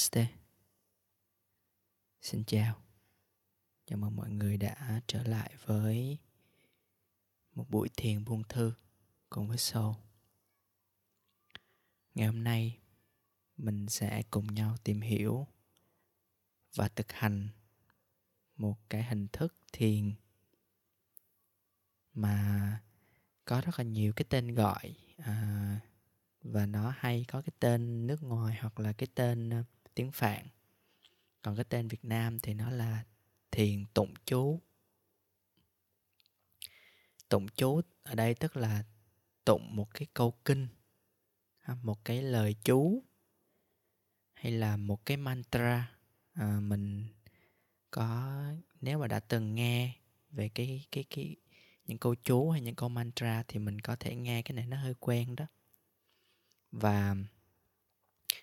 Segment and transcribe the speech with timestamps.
[0.00, 0.26] Namaste.
[2.20, 2.82] Xin chào.
[3.86, 6.18] Chào mừng mọi người đã trở lại với
[7.54, 8.72] một buổi thiền buông thư
[9.30, 9.94] cùng với Soul.
[12.14, 12.78] Ngày hôm nay
[13.56, 15.46] mình sẽ cùng nhau tìm hiểu
[16.74, 17.48] và thực hành
[18.56, 20.12] một cái hình thức thiền
[22.14, 22.80] mà
[23.44, 25.80] có rất là nhiều cái tên gọi à,
[26.42, 30.46] và nó hay có cái tên nước ngoài hoặc là cái tên uh, tiếng phạn.
[31.42, 33.04] Còn cái tên việt nam thì nó là
[33.50, 34.60] thiền tụng chú.
[37.28, 38.84] Tụng chú ở đây tức là
[39.44, 40.68] tụng một cái câu kinh
[41.82, 43.02] một cái lời chú
[44.32, 45.92] hay là một cái mantra.
[46.32, 47.06] À, mình
[47.90, 48.42] có
[48.80, 49.96] nếu mà đã từng nghe
[50.30, 51.36] về cái cái cái
[51.86, 54.76] những câu chú hay những câu mantra thì mình có thể nghe cái này nó
[54.76, 55.46] hơi quen đó.
[56.72, 57.16] Và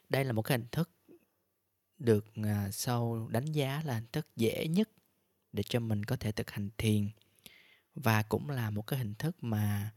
[0.09, 0.89] đây là một cái hình thức
[1.99, 4.89] được à, sâu đánh giá là hình thức dễ nhất
[5.53, 7.09] để cho mình có thể thực hành thiền.
[7.95, 9.91] Và cũng là một cái hình thức mà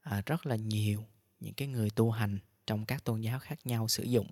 [0.00, 1.04] à, rất là nhiều
[1.40, 4.30] những cái người tu hành trong các tôn giáo khác nhau sử dụng.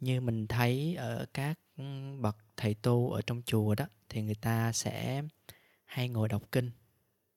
[0.00, 1.84] Như mình thấy ở các ừ,
[2.20, 5.22] bậc thầy tu ở trong chùa đó, thì người ta sẽ
[5.84, 6.70] hay ngồi đọc kinh,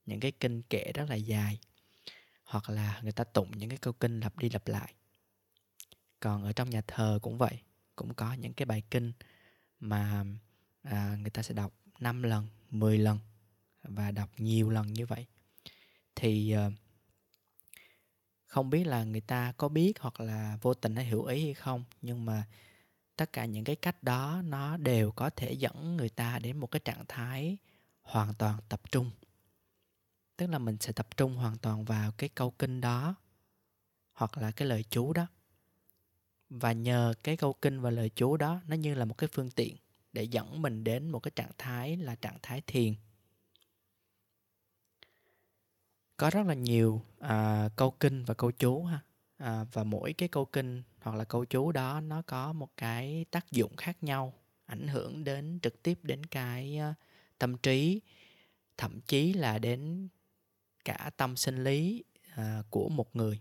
[0.06, 1.60] những cái kinh kệ rất là dài,
[2.44, 4.94] hoặc là người ta tụng những cái câu kinh lặp đi lặp lại
[6.20, 7.62] còn ở trong nhà thờ cũng vậy
[7.96, 9.12] cũng có những cái bài kinh
[9.80, 10.26] mà
[10.84, 13.20] à, người ta sẽ đọc 5 lần 10 lần
[13.84, 15.26] và đọc nhiều lần như vậy.
[16.16, 16.70] Thì à,
[18.46, 21.54] không biết là người ta có biết hoặc là vô tình hay hiểu ý hay
[21.54, 22.44] không nhưng mà
[23.16, 26.68] tất cả những cái cách đó nó đều có thể dẫn người ta đến một
[26.68, 27.58] cái trạng thái
[28.02, 29.12] hoàn toàn tập trung.
[30.38, 33.16] Tức là mình sẽ tập trung hoàn toàn vào cái câu kinh đó
[34.14, 35.28] hoặc là cái lời chú đó
[36.50, 39.50] và nhờ cái câu kinh và lời chú đó nó như là một cái phương
[39.50, 39.76] tiện
[40.14, 42.94] để dẫn mình đến một cái trạng thái là trạng thái thiền.
[46.18, 49.00] Có rất là nhiều à, câu kinh và câu chú ha.
[49.38, 53.26] À, và mỗi cái câu kinh hoặc là câu chú đó nó có một cái
[53.32, 54.34] tác dụng khác nhau
[54.66, 56.96] ảnh hưởng đến trực tiếp đến cái uh,
[57.40, 58.02] tâm trí
[58.78, 60.08] thậm chí là đến
[60.86, 62.04] cả tâm sinh lý
[62.36, 63.40] à, của một người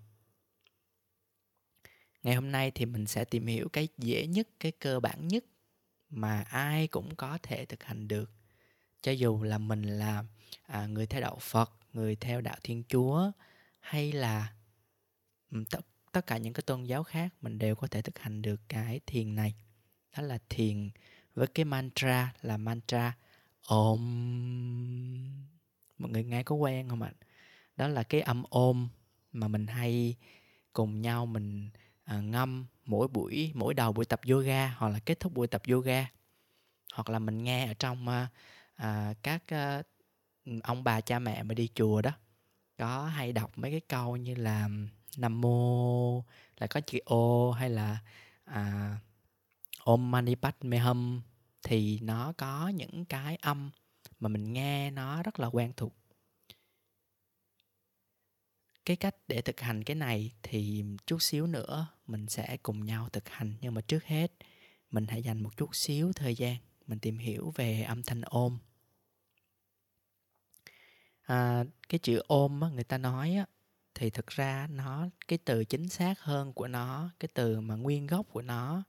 [2.26, 5.44] ngày hôm nay thì mình sẽ tìm hiểu cái dễ nhất cái cơ bản nhất
[6.10, 8.31] mà ai cũng có thể thực hành được.
[9.03, 10.25] Cho dù là mình là
[10.62, 13.31] à, người theo đạo phật người theo đạo thiên chúa
[13.81, 14.53] hay là
[15.70, 15.81] tất
[16.12, 19.00] tất cả những cái tôn giáo khác mình đều có thể thực hành được cái
[19.06, 19.54] thiền này.
[20.16, 20.91] Đó là thiền
[21.34, 23.16] với cái mantra là mantra
[23.66, 24.00] ôm
[25.98, 27.12] mọi người nghe có quen không ạ?
[27.76, 28.88] Đó là cái âm ôm
[29.32, 30.16] mà mình hay
[30.72, 31.70] cùng nhau mình
[32.06, 35.62] à, ngâm mỗi buổi mỗi đầu buổi tập yoga hoặc là kết thúc buổi tập
[35.69, 36.06] yoga.
[36.94, 38.28] Hoặc là mình nghe ở trong à,
[38.77, 39.83] à, các à,
[40.62, 42.11] ông bà cha mẹ mà đi chùa đó
[42.78, 44.69] có hay đọc mấy cái câu như là
[45.16, 46.25] nam mô
[46.59, 47.99] là có chữ ô hay là
[48.45, 48.97] à,
[49.84, 51.21] om mani padme hum
[51.62, 53.71] thì nó có những cái âm
[54.21, 55.93] mà mình nghe nó rất là quen thuộc
[58.86, 63.08] cái cách để thực hành cái này thì chút xíu nữa mình sẽ cùng nhau
[63.12, 63.54] thực hành.
[63.60, 64.32] Nhưng mà trước hết
[64.91, 68.58] mình hãy dành một chút xíu thời gian mình tìm hiểu về âm thanh ôm.
[71.22, 73.47] À, cái chữ ôm á, người ta nói á,
[73.94, 78.06] thì thực ra nó cái từ chính xác hơn của nó cái từ mà nguyên
[78.06, 78.82] gốc của nó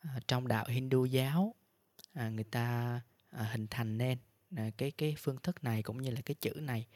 [0.00, 1.54] à, trong đạo Hindu giáo
[2.12, 4.18] à, người ta à, hình thành nên
[4.56, 6.86] à, cái cái phương thức này cũng như là cái chữ này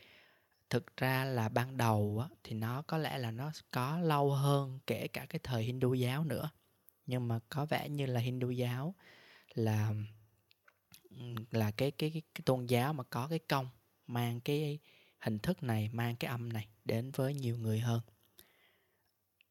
[0.71, 4.79] thực ra là ban đầu á, thì nó có lẽ là nó có lâu hơn
[4.87, 6.51] kể cả cái thời Hindu giáo nữa.
[7.07, 8.95] Nhưng mà có vẻ như là Hindu giáo
[9.55, 9.93] là
[11.51, 13.69] là cái cái cái, cái tôn giáo mà có cái công
[14.07, 14.79] mang cái
[15.19, 18.01] hình thức này mang cái âm này đến với nhiều người hơn.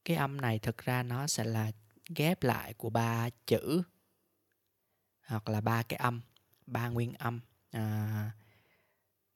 [0.06, 1.72] Cái âm này thực ra nó sẽ là
[2.16, 3.81] ghép lại của ba chữ
[5.25, 6.22] hoặc là ba cái âm
[6.66, 7.40] ba nguyên âm
[7.72, 8.31] à,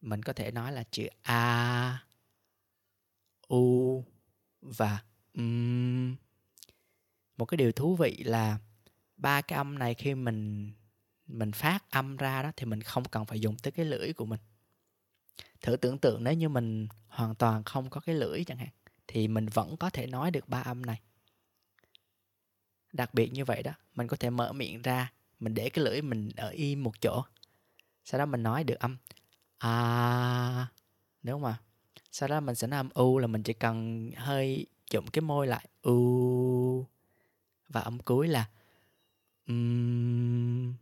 [0.01, 2.05] mình có thể nói là chữ a,
[3.47, 4.05] u
[4.61, 5.03] và
[5.33, 6.15] um.
[7.37, 8.59] một cái điều thú vị là
[9.17, 10.71] ba cái âm này khi mình
[11.27, 14.25] mình phát âm ra đó thì mình không cần phải dùng tới cái lưỡi của
[14.25, 14.39] mình.
[15.61, 18.69] Thử tưởng tượng nếu như mình hoàn toàn không có cái lưỡi chẳng hạn,
[19.07, 21.01] thì mình vẫn có thể nói được ba âm này.
[22.93, 26.01] Đặc biệt như vậy đó, mình có thể mở miệng ra, mình để cái lưỡi
[26.01, 27.23] mình ở im một chỗ.
[28.03, 28.97] Sau đó mình nói được âm
[29.61, 30.67] à
[31.23, 31.59] nếu mà
[32.11, 35.67] sau đó mình sẽ làm u là mình chỉ cần hơi chụm cái môi lại
[35.81, 36.85] u.
[37.69, 38.49] Và âm cuối là
[39.47, 40.73] um.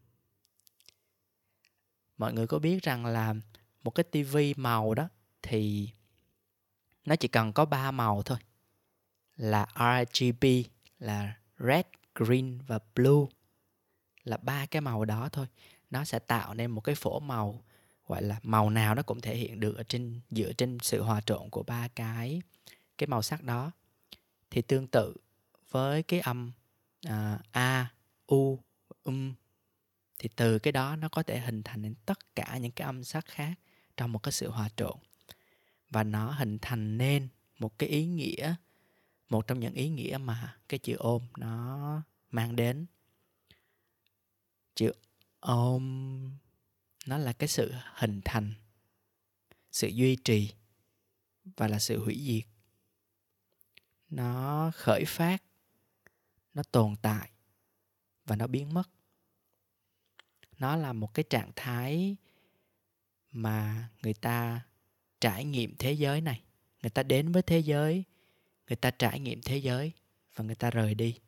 [2.17, 3.35] mọi người có biết rằng là
[3.83, 5.09] một cái tivi màu đó
[5.41, 5.89] thì
[7.05, 8.37] nó chỉ cần có ba màu thôi.
[9.35, 10.45] Là RGB
[10.99, 11.85] là red,
[12.15, 13.25] green và blue.
[14.23, 15.47] Là ba cái màu đó thôi.
[15.89, 17.63] Nó sẽ tạo nên một cái phổ màu
[18.09, 21.21] gọi là màu nào nó cũng thể hiện được ở trên dựa trên sự hòa
[21.21, 22.41] trộn của ba cái
[22.97, 23.71] cái màu sắc đó.
[24.49, 25.15] Thì tương tự
[25.69, 26.51] với cái âm
[27.05, 27.91] à, a
[28.27, 28.59] u
[29.03, 29.33] um
[30.19, 33.03] thì từ cái đó nó có thể hình thành nên tất cả những cái âm
[33.03, 33.53] sắc khác
[33.97, 34.97] trong một cái sự hòa trộn.
[35.89, 37.27] Và nó hình thành nên
[37.59, 38.55] một cái ý nghĩa
[39.29, 42.01] một trong những ý nghĩa mà cái chữ ôm nó
[42.31, 42.85] mang đến.
[44.75, 44.91] Chữ
[45.39, 46.31] ôm
[47.09, 48.53] nó là cái sự hình thành
[49.71, 50.53] sự duy trì
[51.43, 52.43] và là sự hủy diệt.
[54.09, 55.43] Nó khởi phát
[56.53, 57.31] nó tồn tại
[58.25, 58.89] và nó biến mất.
[60.59, 62.15] Nó là một cái trạng thái
[63.31, 64.61] mà người ta
[65.21, 66.41] trải nghiệm thế giới này.
[66.81, 68.03] Người ta đến với thế giới
[68.67, 69.91] người ta trải nghiệm thế giới
[70.35, 71.19] và người ta rời đi.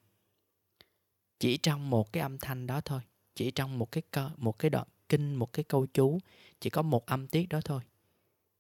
[1.40, 3.02] Chỉ trong một cái âm thanh đó thôi
[3.36, 6.20] chỉ trong một cái cơ, một cái đoạn kinh một cái câu chú
[6.60, 7.82] chỉ có một âm tiết đó thôi.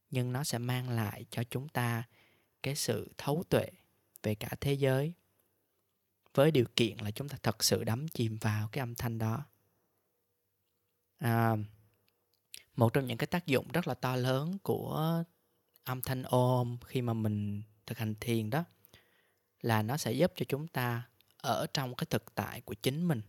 [0.09, 2.03] Nhưng nó sẽ mang lại cho chúng ta
[2.63, 3.69] cái sự thấu tuệ
[4.23, 5.13] về cả thế giới.
[6.33, 9.45] Với điều kiện là chúng ta thật sự đắm chìm vào cái âm thanh đó.
[11.17, 11.55] À,
[12.75, 15.23] một trong những cái tác dụng rất là to lớn của
[15.83, 18.63] âm thanh ôm khi mà mình thực hành thiền đó
[19.61, 23.21] là nó sẽ giúp cho chúng ta ở trong cái thực tại của chính mình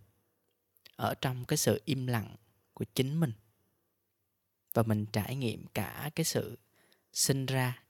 [0.96, 2.36] ở trong cái sự im lặng
[2.74, 3.32] của chính mình.
[4.74, 6.58] Và mình trải nghiệm cả cái sự
[7.12, 7.82] sinh ra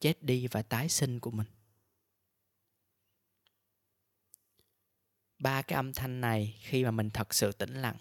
[0.00, 1.46] chết đi và tái sinh của mình.
[5.38, 7.96] Ba cái âm thanh này khi mà mình thật sự tĩnh lặng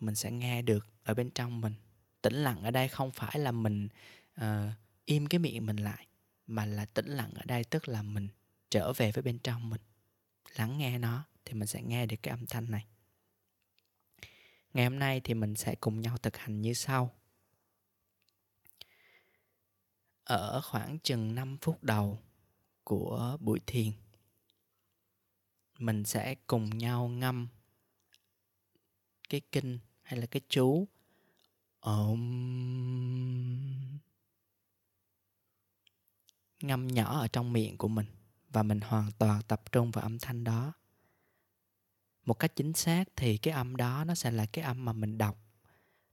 [0.00, 1.74] mình sẽ nghe được ở bên trong mình.
[2.22, 3.88] Tĩnh lặng ở đây không phải là mình
[4.40, 4.44] uh,
[5.04, 6.06] im cái miệng mình lại
[6.46, 8.28] mà là tĩnh lặng ở đây tức là mình
[8.70, 9.80] trở về với bên trong mình.
[10.56, 12.86] Lắng nghe nó thì mình sẽ nghe được cái âm thanh này
[14.76, 17.14] ngày hôm nay thì mình sẽ cùng nhau thực hành như sau.
[20.24, 22.18] Ở khoảng chừng 5 phút đầu
[22.84, 23.92] của buổi thiền,
[25.78, 27.48] mình sẽ cùng nhau ngâm
[29.28, 30.88] cái kinh hay là cái chú
[31.80, 32.20] ôm
[36.62, 38.06] ngâm nhỏ ở trong miệng của mình
[38.48, 40.72] và mình hoàn toàn tập trung vào âm thanh đó
[42.26, 45.18] một cách chính xác thì cái âm đó nó sẽ là cái âm mà mình
[45.18, 45.38] đọc.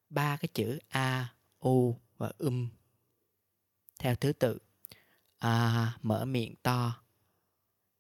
[0.10, 2.70] Ba cái chữ a, u và um.
[4.00, 4.60] Theo thứ tự,
[5.38, 7.04] a, mở miệng to,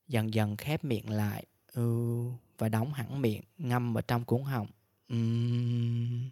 [0.07, 4.67] dần dần khép miệng lại, u và đóng hẳn miệng, ngâm ở trong cuốn họng
[5.09, 6.29] um.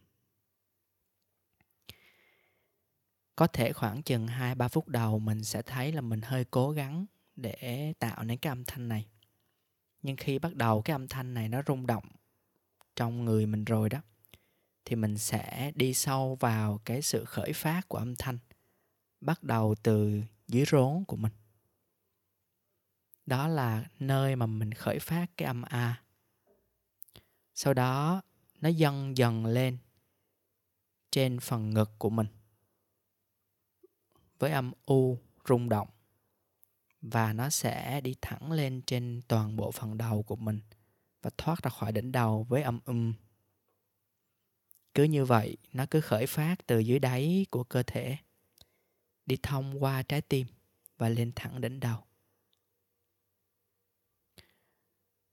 [3.36, 7.06] có thể khoảng chừng 2-3 phút đầu mình sẽ thấy là mình hơi cố gắng
[7.36, 9.08] để tạo nên cái âm thanh này
[10.02, 12.04] nhưng khi bắt đầu cái âm thanh này nó rung động
[12.96, 14.02] trong người mình rồi đó,
[14.86, 18.38] thì mình sẽ đi sâu vào cái sự khởi phát của âm thanh
[19.22, 21.32] bắt đầu từ dưới rốn của mình.
[23.26, 26.04] Đó là nơi mà mình khởi phát cái âm a.
[27.54, 28.22] Sau đó,
[28.62, 29.78] nó dần dần lên
[31.12, 32.28] trên phần ngực của mình
[34.40, 35.18] với âm u
[35.48, 35.88] rung động
[37.02, 40.60] và nó sẽ đi thẳng lên trên toàn bộ phần đầu của mình
[41.22, 43.14] và thoát ra khỏi đỉnh đầu với âm um.
[44.94, 48.18] Cứ như vậy, nó cứ khởi phát từ dưới đáy của cơ thể,
[49.26, 50.48] đi thông qua trái tim
[50.98, 52.04] và lên thẳng đỉnh đầu.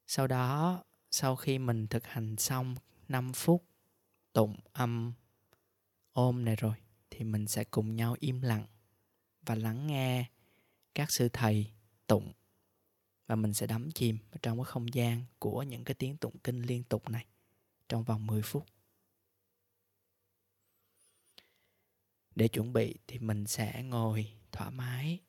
[0.06, 2.74] Sau đó, sau khi mình thực hành xong
[3.08, 3.64] 5 phút
[4.32, 5.12] tụng âm
[6.12, 6.74] ôm này rồi
[7.10, 8.66] thì mình sẽ cùng nhau im lặng
[9.42, 10.30] và lắng nghe
[10.98, 11.66] các sư thầy
[12.06, 12.32] tụng
[13.26, 16.62] và mình sẽ đắm chìm trong cái không gian của những cái tiếng tụng kinh
[16.62, 17.26] liên tục này
[17.88, 18.66] trong vòng 10 phút.
[22.34, 25.20] để chuẩn bị thì mình sẽ ngồi thoải mái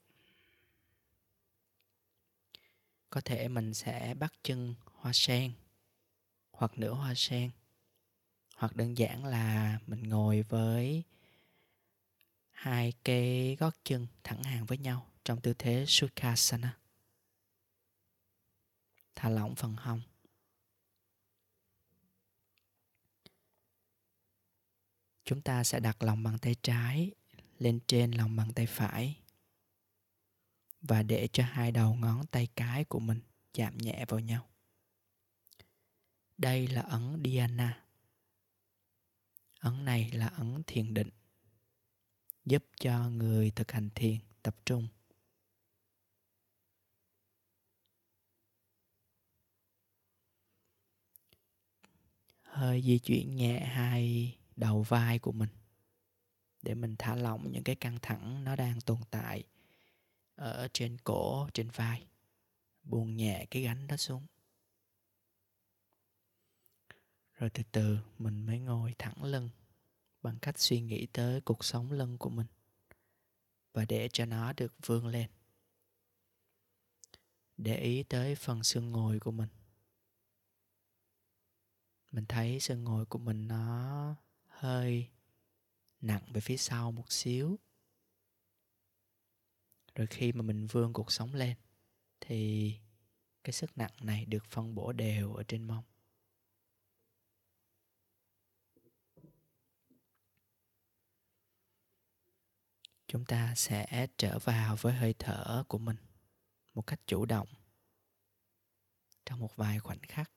[3.09, 5.51] có thể mình sẽ bắt chân hoa sen
[6.51, 7.51] hoặc nửa hoa sen,
[8.55, 11.03] hoặc đơn giản là mình ngồi với
[12.51, 16.77] hai cái gót chân thẳng hàng với nhau trong tư thế Sukhasana.
[19.15, 20.01] Thả lỏng phần hông.
[25.25, 27.11] Chúng ta sẽ đặt lòng bàn tay trái
[27.59, 29.19] lên trên lòng bàn tay phải
[30.81, 33.21] và để cho hai đầu ngón tay cái của mình
[33.53, 34.49] chạm nhẹ vào nhau.
[36.37, 37.83] Đây là ấn Dhyana.
[39.59, 41.09] Ấn này là ấn thiền định,
[42.45, 44.87] giúp cho người thực hành thiền tập trung.
[52.59, 55.49] Hơi di chuyển nhẹ hai đầu vai của mình
[56.61, 59.43] để mình thả lỏng những cái căng thẳng nó đang tồn tại
[60.35, 62.07] ở trên cổ, trên vai.
[62.83, 64.25] Buông nhẹ cái gánh đó xuống.
[67.33, 69.49] Rồi từ từ mình mới ngồi thẳng lưng
[70.21, 72.47] bằng cách suy nghĩ tới cuộc sống lưng của mình
[73.73, 75.29] và để cho nó được vươn lên.
[77.57, 79.49] Để ý tới phần xương ngồi của mình.
[82.11, 84.15] Mình thấy sân ngồi của mình nó
[84.47, 85.09] hơi
[86.01, 87.59] nặng về phía sau một xíu.
[89.95, 91.57] Rồi khi mà mình vươn cuộc sống lên,
[92.21, 92.73] thì
[93.43, 95.83] cái sức nặng này được phân bổ đều ở trên mông.
[103.07, 105.97] Chúng ta sẽ trở vào với hơi thở của mình
[106.73, 107.47] một cách chủ động
[109.25, 110.31] trong một vài khoảnh khắc.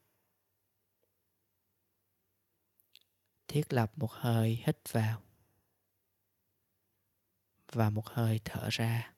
[3.52, 5.22] Thiết lập một hơi hít vào
[7.72, 9.12] và một hơi thở ra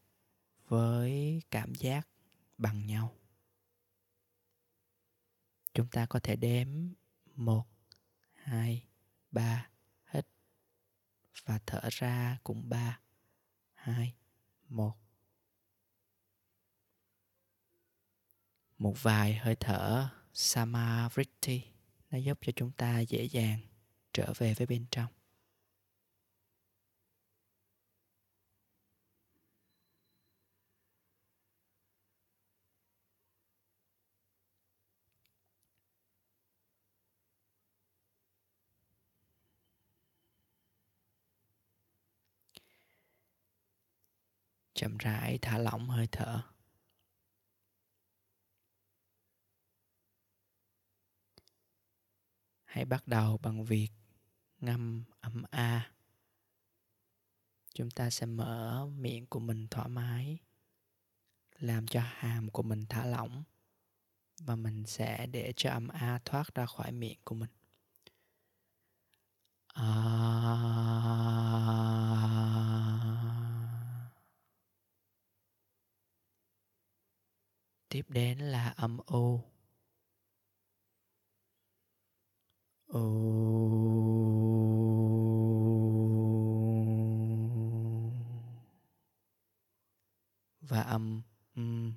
[0.69, 2.09] với cảm giác
[2.59, 3.17] bằng nhau.
[5.75, 6.69] Chúng ta có thể đếm
[7.35, 7.67] một,
[8.33, 8.87] hai,
[9.31, 9.69] ba,
[10.07, 10.27] hít
[11.45, 13.01] và thở ra cũng ba,
[13.75, 14.15] hai,
[14.69, 14.97] một.
[18.79, 21.63] Một vài hơi thở samavriti,
[22.11, 23.61] nó giúp cho chúng ta dễ dàng
[24.15, 25.07] trở về với bên trong.
[44.75, 46.43] Chậm rãi thả lỏng hơi thở.
[52.65, 53.89] Hãy bắt đầu bằng việc
[54.65, 55.91] ngâm âm a.
[57.75, 60.39] Chúng ta sẽ mở miệng của mình thoải mái,
[61.59, 63.45] làm cho hàm của mình thả lỏng
[64.41, 67.51] và mình sẽ để cho âm a thoát ra khỏi miệng của mình.
[69.75, 70.55] À...
[77.89, 79.41] tiếp đến là âm u.
[82.87, 83.84] U.
[90.69, 91.23] và âm.
[91.57, 91.93] Um.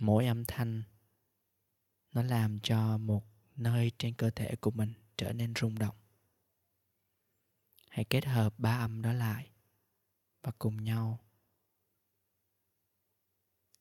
[0.00, 0.82] mỗi âm thanh,
[2.12, 3.24] nó làm cho một
[3.56, 5.96] nơi trên cơ thể của mình trở nên rung động.
[7.90, 9.50] Hãy kết hợp ba âm đó lại
[10.42, 11.18] và cùng nhau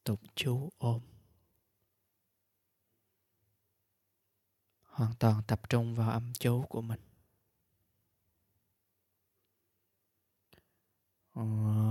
[0.03, 1.01] tụng chú ôm.
[4.99, 6.99] hoàn toàn tập trung vào âm chú của mình.
[11.35, 11.89] Um...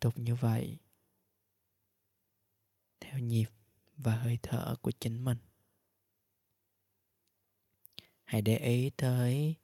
[0.00, 0.78] tục như vậy.
[3.00, 3.48] Theo nhịp
[3.96, 5.38] và hơi thở của chính mình.
[8.24, 9.54] Hãy để ý tới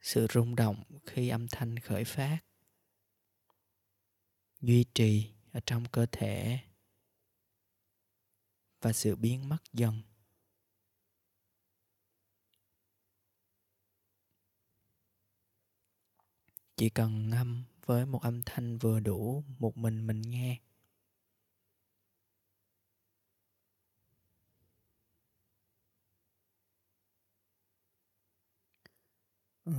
[0.00, 2.38] sự rung động khi âm thanh khởi phát.
[4.60, 6.58] Duy trì ở trong cơ thể
[8.80, 10.02] và sự biến mất dần.
[16.76, 20.58] Chỉ cần ngâm với một âm thanh vừa đủ một mình mình nghe.
[29.64, 29.72] Ờ.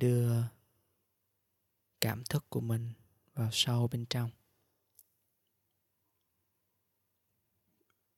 [0.00, 0.42] đưa
[2.00, 2.92] cảm thức của mình
[3.34, 4.30] vào sâu bên trong.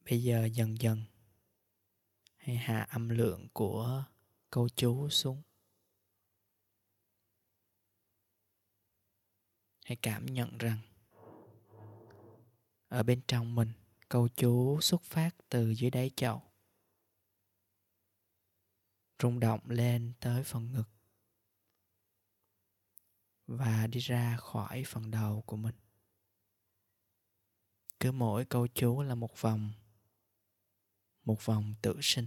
[0.05, 1.05] Bây giờ dần dần,
[2.37, 4.05] hãy hạ âm lượng của
[4.51, 5.43] câu chú xuống.
[9.85, 10.79] Hãy cảm nhận rằng,
[12.89, 13.73] ở bên trong mình,
[14.09, 16.43] câu chú xuất phát từ dưới đáy chậu,
[19.23, 20.89] rung động lên tới phần ngực
[23.57, 25.75] và đi ra khỏi phần đầu của mình.
[28.01, 29.73] Cứ mỗi câu chú là một vòng
[31.25, 32.27] một vòng tự sinh.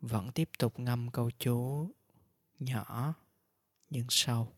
[0.00, 1.90] Vẫn tiếp tục ngâm câu chú
[2.58, 3.14] nhỏ
[3.90, 4.57] nhưng sâu.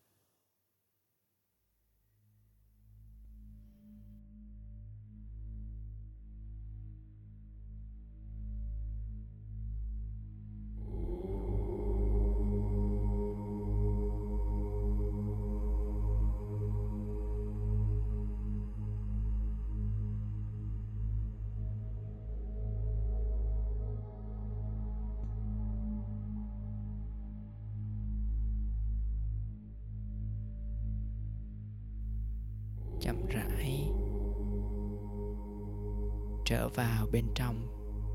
[37.13, 37.67] Bên trong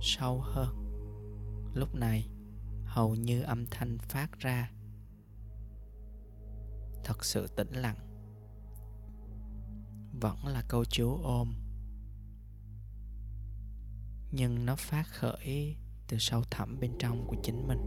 [0.02, 0.76] sâu hơn.
[1.74, 2.30] Lúc này,
[2.86, 4.72] hầu như âm thanh phát ra.
[7.04, 7.98] Thật sự tĩnh lặng.
[10.22, 11.54] Vẫn là câu chú ôm.
[14.32, 15.76] Nhưng nó phát khởi
[16.08, 17.80] từ sâu thẳm bên trong của chính mình.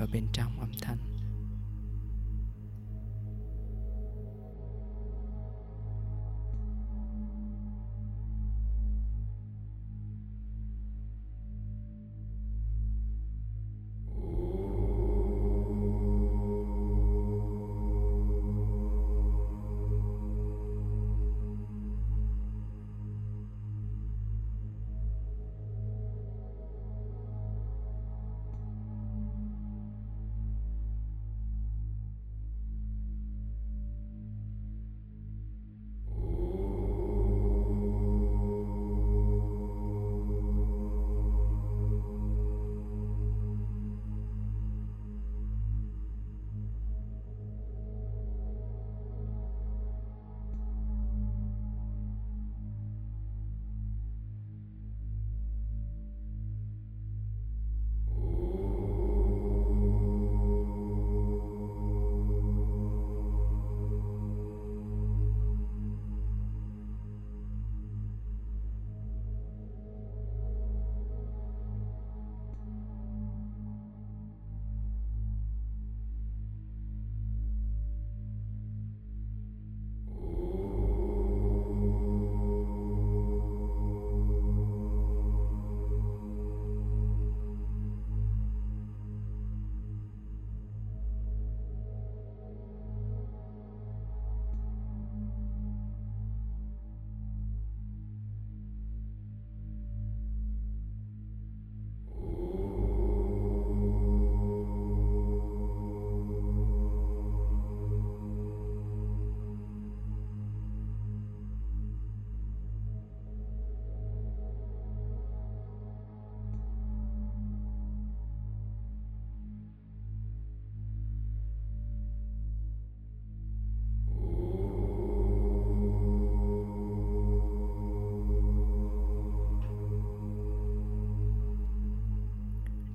[0.00, 0.96] Vào bên trong âm thanh.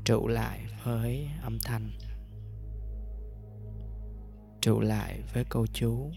[0.06, 1.92] Trụ lại với âm thanh
[4.62, 6.12] trụ lại với câu chú.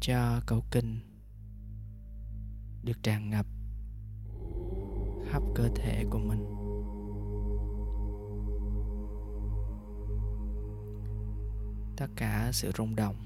[0.00, 1.00] Cho cầu kinh
[2.82, 3.46] được tràn ngập
[5.30, 6.44] khắp cơ thể của mình.
[11.96, 13.16] Tất cả sự rung động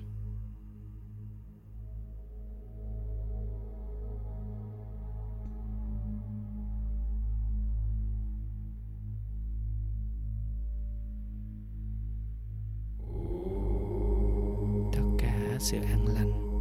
[14.92, 16.51] tất cả sự an lành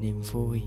[0.00, 0.62] niềm vui.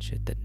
[0.00, 0.41] Sự tĩnh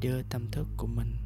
[0.00, 1.16] đưa tâm thức của mình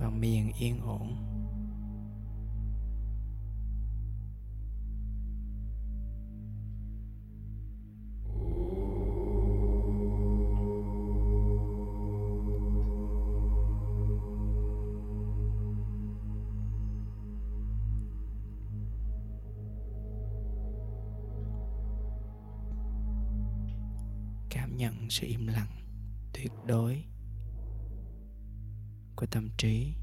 [0.00, 1.37] vào miền yên ổn.
[24.78, 25.84] Nhận sự im lặng
[26.32, 27.04] tuyệt đối
[29.16, 29.94] của tâm trí.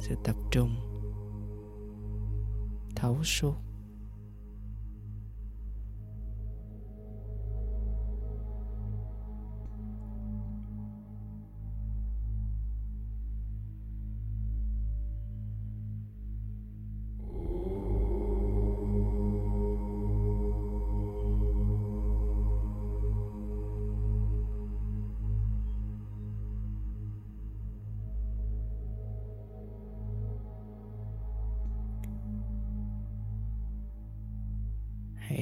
[0.00, 0.76] Sự tập trung
[2.96, 3.54] thấu suốt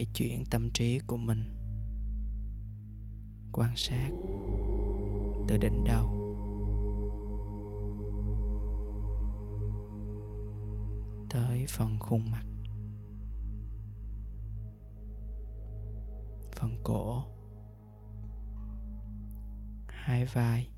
[0.01, 1.45] hãy chuyển tâm trí của mình.
[3.53, 4.11] Quan sát
[5.49, 6.07] từ đỉnh đầu.
[11.31, 12.45] Tới phần khuôn mặt.
[16.53, 17.25] Phần cổ.
[19.89, 20.71] Hai vai.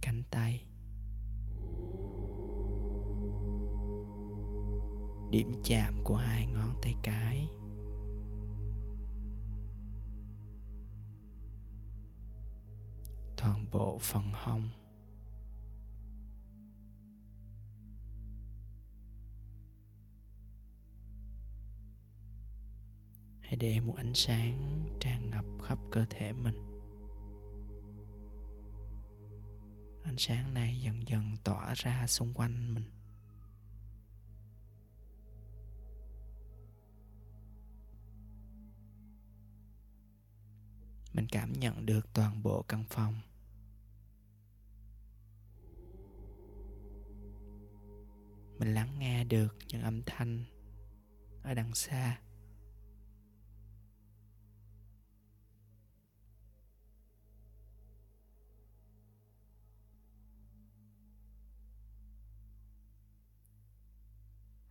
[0.00, 0.69] Cánh tay.
[5.30, 7.48] Điểm chạm của hai ngón tay cái.
[13.36, 14.68] Toàn bộ phần hông.
[23.40, 26.56] Hãy để một ánh sáng tràn ngập khắp cơ thể mình.
[30.04, 32.99] Ánh sáng này dần dần tỏa ra xung quanh mình.
[41.12, 43.20] Mình cảm nhận được toàn bộ căn phòng.
[48.58, 50.44] Mình lắng nghe được những âm thanh
[51.42, 52.20] ở đằng xa.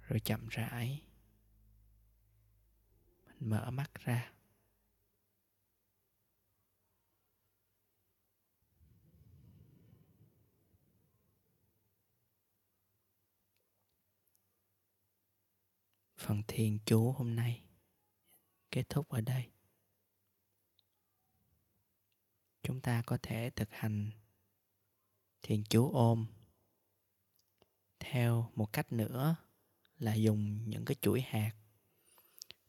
[0.07, 1.01] Rồi chậm rãi,
[3.27, 4.38] mình mở mắt ra.
[16.19, 17.63] Phần thiền chú hôm nay.
[18.71, 19.49] Kết thúc ở đây.
[22.63, 24.11] Chúng ta có thể thực hành
[25.41, 26.25] thiền chú ôm.
[27.99, 29.35] Theo một cách nữa
[29.97, 31.51] là dùng những cái chuỗi hạt.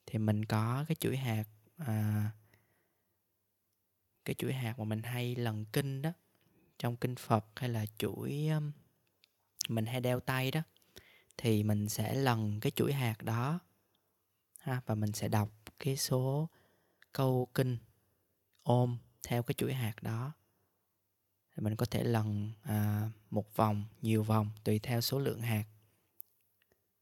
[0.07, 1.45] Thì mình có cái chuỗi hạt
[1.77, 2.31] à,
[4.25, 6.13] cái chuỗi hạt mà mình hay lần kinh đó
[6.79, 8.73] trong kinh Phật hay là chuỗi um,
[9.69, 10.61] mình hay đeo tay đó
[11.43, 13.61] thì mình sẽ lần cái chuỗi hạt đó
[14.59, 15.49] ha và mình sẽ đọc
[15.79, 16.49] cái số
[17.13, 17.79] câu kinh
[18.63, 20.33] ôm theo cái chuỗi hạt đó.
[21.57, 25.65] Thì mình có thể lần à, một vòng nhiều vòng tùy theo số lượng hạt.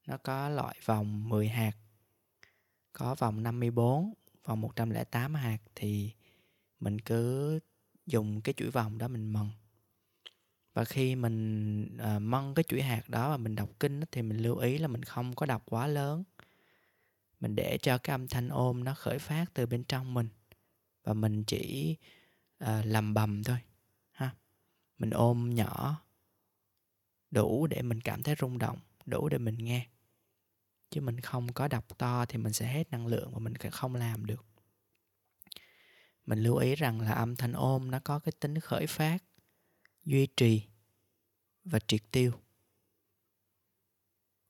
[0.07, 1.77] Nó có loại vòng 10 hạt
[2.93, 4.13] có vòng 54
[4.45, 6.13] vòng 108 hạt thì
[6.81, 7.59] mình cứ
[8.07, 9.51] dùng cái chuỗi vòng đó mình mần
[10.79, 14.07] và khi mình ờ, uh, mân cái chuỗi hạt đó và mình đọc kinh đó,
[14.13, 16.25] thì mình lưu ý là mình không có đọc quá lớn.
[17.41, 20.29] Mình để cho cái âm thanh ôm nó khởi phát từ bên trong mình
[21.05, 21.97] và mình chỉ
[22.65, 23.59] uh, lầm bầm thôi
[24.11, 24.31] ha.
[24.99, 26.03] Mình ôm nhỏ
[27.31, 29.87] đủ để mình cảm thấy rung động đủ để mình nghe.
[30.91, 33.95] Chứ mình không có đọc to thì mình sẽ hết năng lượng và mình không
[33.95, 34.47] làm được.
[36.27, 39.28] Mình lưu ý rằng là âm thanh ôm nó có cái tính khởi phát
[40.05, 40.63] duy trì
[41.65, 42.33] và triệt tiêu.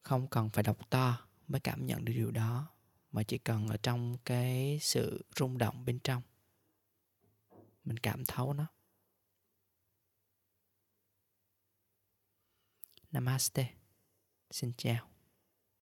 [0.02, 2.68] Không cần phải đọc to mới cảm nhận được điều đó,
[3.12, 6.22] mà chỉ cần ở trong cái sự rung động bên trong,
[7.84, 8.66] mình cảm thấu nó.
[13.12, 13.74] Namaste.
[14.50, 15.17] Xin chào.